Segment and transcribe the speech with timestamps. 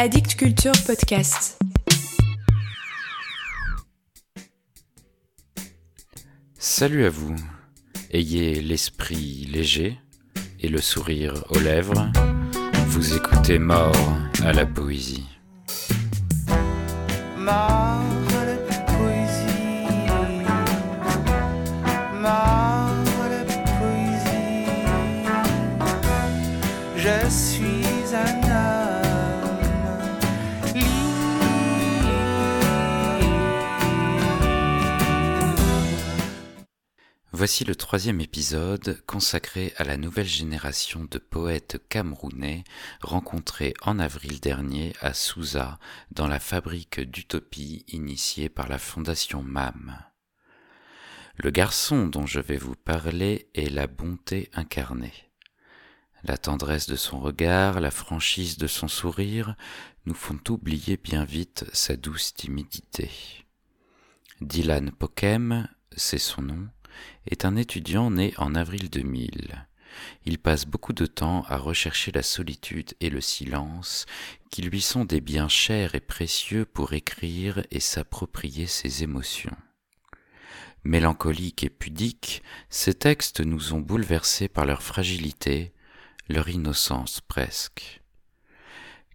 [0.00, 1.58] Addict Culture Podcast.
[6.56, 7.34] Salut à vous.
[8.12, 9.98] Ayez l'esprit léger
[10.60, 12.12] et le sourire aux lèvres.
[12.86, 15.26] Vous écoutez Mort à la poésie.
[37.38, 42.64] Voici le troisième épisode consacré à la nouvelle génération de poètes camerounais
[43.00, 45.78] rencontrés en avril dernier à Souza
[46.10, 49.96] dans la fabrique d'utopie initiée par la fondation MAM.
[51.36, 55.30] Le garçon dont je vais vous parler est la bonté incarnée.
[56.24, 59.54] La tendresse de son regard, la franchise de son sourire
[60.06, 63.12] nous font oublier bien vite sa douce timidité.
[64.40, 66.68] Dylan Pokem, c'est son nom,
[67.26, 69.66] est un étudiant né en avril 2000.
[70.24, 74.06] Il passe beaucoup de temps à rechercher la solitude et le silence,
[74.50, 79.56] qui lui sont des biens chers et précieux pour écrire et s'approprier ses émotions.
[80.84, 85.72] Mélancoliques et pudiques, ces textes nous ont bouleversés par leur fragilité,
[86.28, 88.02] leur innocence presque.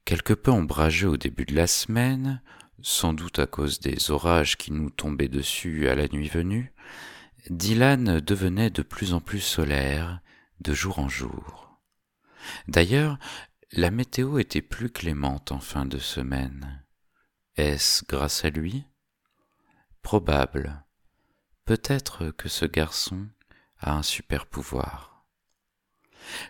[0.06, 2.42] Quelque peu ombrageux au début de la semaine,
[2.81, 6.73] sans doute à cause des orages qui nous tombaient dessus à la nuit venue,
[7.49, 10.22] Dylan devenait de plus en plus solaire
[10.61, 11.77] de jour en jour.
[12.69, 13.19] D'ailleurs,
[13.73, 16.85] la météo était plus clémente en fin de semaine.
[17.58, 18.85] Est-ce grâce à lui?
[20.02, 20.85] Probable.
[21.66, 23.27] Peut-être que ce garçon
[23.80, 25.25] a un super pouvoir.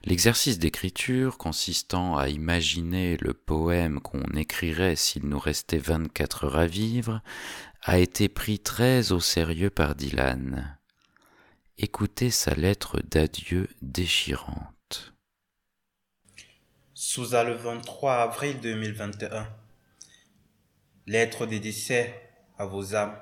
[0.04, 6.68] L'exercice d'écriture consistant à imaginer le poème qu'on écrirait s'il nous restait 24 heures à
[6.68, 7.24] vivre
[7.82, 10.78] a été pris très au sérieux par Dylan
[11.78, 15.14] écoutez sa lettre d'adieu déchirante.
[16.94, 19.48] Souza le 23 avril 2021.
[21.08, 22.14] Lettre de décès
[22.58, 23.18] à vos âmes,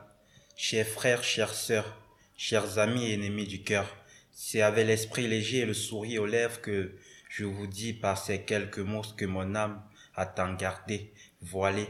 [0.56, 1.98] chers frères, chères sœurs,
[2.36, 3.88] chers amis et ennemis du cœur.
[4.32, 6.96] C'est avec l'esprit léger et le sourire aux lèvres que
[7.30, 9.82] je vous dis par ces quelques mots que mon âme
[10.16, 11.88] a tant gardé, voilé,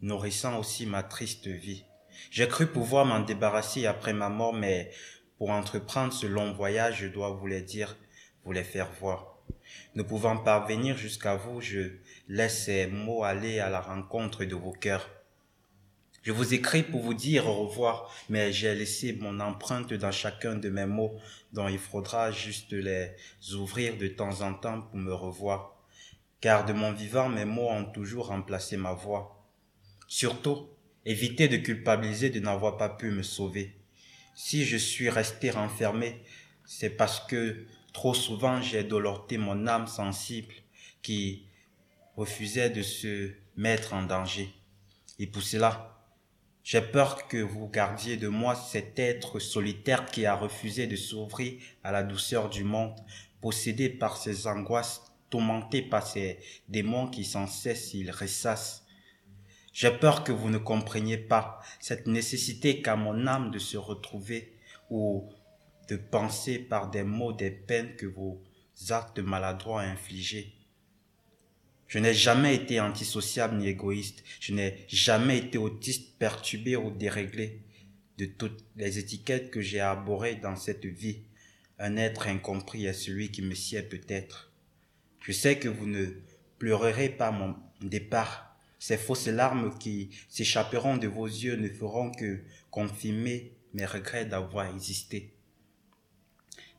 [0.00, 1.84] nourrissant aussi ma triste vie.
[2.30, 4.92] J'ai cru pouvoir m'en débarrasser après ma mort, mais
[5.38, 7.96] pour entreprendre ce long voyage, je dois vous les dire,
[8.44, 9.38] vous les faire voir.
[9.94, 11.92] Ne pouvant parvenir jusqu'à vous, je
[12.28, 15.08] laisse ces mots aller à la rencontre de vos cœurs.
[16.22, 20.54] Je vous écris pour vous dire au revoir, mais j'ai laissé mon empreinte dans chacun
[20.54, 21.18] de mes mots,
[21.52, 23.14] dont il faudra juste les
[23.52, 25.76] ouvrir de temps en temps pour me revoir.
[26.40, 29.44] Car de mon vivant, mes mots ont toujours remplacé ma voix.
[30.08, 30.68] Surtout,
[31.04, 33.76] évitez de culpabiliser de n'avoir pas pu me sauver.
[34.34, 36.20] Si je suis resté renfermé,
[36.64, 40.54] c'est parce que trop souvent j'ai dolorté mon âme sensible
[41.02, 41.46] qui
[42.16, 44.52] refusait de se mettre en danger.
[45.20, 46.00] Et pour cela,
[46.64, 51.60] j'ai peur que vous gardiez de moi cet être solitaire qui a refusé de s'ouvrir
[51.84, 52.98] à la douceur du monde,
[53.40, 58.83] possédé par ses angoisses, tourmenté par ses démons qui sans cesse il ressassent
[59.74, 64.56] j'ai peur que vous ne compreniez pas cette nécessité qu'a mon âme de se retrouver
[64.88, 65.28] ou
[65.88, 68.40] de penser par des mots des peines que vos
[68.90, 70.54] actes maladroits infligés.
[71.88, 74.22] Je n'ai jamais été antisociable ni égoïste.
[74.38, 77.60] Je n'ai jamais été autiste, perturbé ou déréglé.
[78.16, 81.24] De toutes les étiquettes que j'ai arborées dans cette vie,
[81.80, 84.52] un être incompris est celui qui me sied peut-être.
[85.20, 86.06] Je sais que vous ne
[86.58, 88.53] pleurerez pas mon départ
[88.86, 94.66] ces fausses larmes qui s'échapperont de vos yeux ne feront que confirmer mes regrets d'avoir
[94.66, 95.32] existé.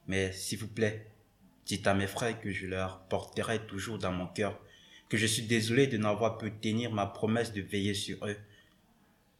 [0.06, 1.08] Mais s'il vous plaît,
[1.66, 4.62] dites à mes frères que je leur porterai toujours dans mon cœur,
[5.10, 8.38] que je suis désolé de n'avoir pu tenir ma promesse de veiller sur eux.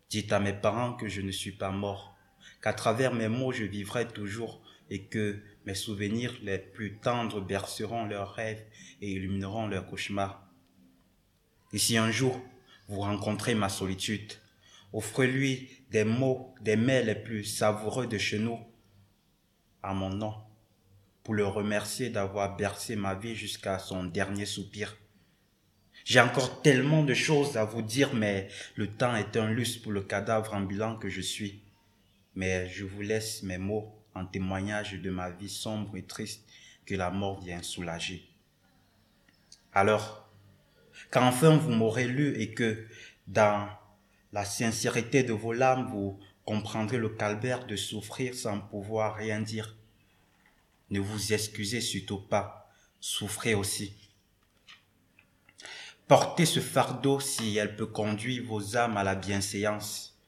[0.10, 2.18] Dites à mes parents que je ne suis pas mort,
[2.64, 8.06] qu'à travers mes mots je vivrai toujours et que mes souvenirs les plus tendres berceront
[8.06, 8.66] leurs rêves
[9.02, 10.42] et illumineront leurs cauchemars.
[11.72, 12.42] Et si un jour
[12.88, 14.34] vous rencontrez ma solitude.
[14.94, 18.60] Offrez-lui des mots, des mets les plus savoureux de chez nous,
[19.84, 20.36] à mon nom,
[21.24, 24.96] pour le remercier d'avoir bercé ma vie jusqu'à son dernier soupir.
[26.06, 29.92] J'ai encore tellement de choses à vous dire, mais le temps est un luxe pour
[29.92, 31.62] le cadavre ambulant que je suis.
[32.36, 36.48] Mais je vous laisse mes mots en témoignage de ma vie sombre et triste
[36.86, 38.30] que la mort vient soulager.
[39.74, 40.25] Alors,
[41.12, 42.86] qu'enfin vous m'aurez lu et que
[43.28, 43.68] dans
[44.34, 49.76] la sincérité de vos larmes, vous comprendrez le calvaire de souffrir sans pouvoir rien dire.
[50.90, 52.70] Ne vous excusez surtout pas,
[53.00, 53.94] souffrez aussi.
[56.08, 60.20] Portez ce fardeau si elle peut conduire vos âmes à la bienséance.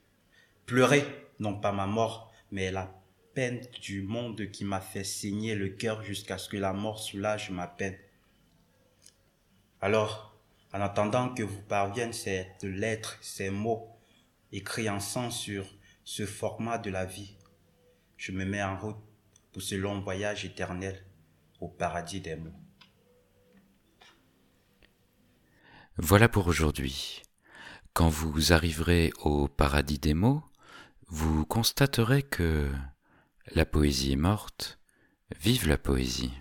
[0.66, 1.04] Pleurez,
[1.38, 2.92] non pas ma mort, mais la
[3.34, 7.50] peine du monde qui m'a fait saigner le cœur jusqu'à ce que la mort soulage
[7.50, 7.96] ma peine.
[9.80, 10.27] Alors,
[10.72, 13.88] en attendant que vous parviennent cette lettre, ces mots,
[14.52, 15.66] écrits en sang sur
[16.04, 17.36] ce format de la vie,
[18.16, 18.96] je me mets en route
[19.52, 21.04] pour ce long voyage éternel
[21.60, 22.52] au paradis des mots.
[25.96, 27.22] Voilà pour aujourd'hui.
[27.92, 30.44] Quand vous arriverez au paradis des mots,
[31.08, 32.70] vous constaterez que
[33.54, 34.78] la poésie est morte.
[35.40, 36.32] Vive la poésie.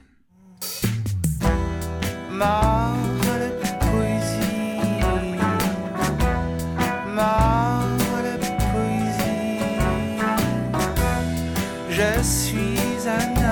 [12.17, 13.46] Je suis un homme.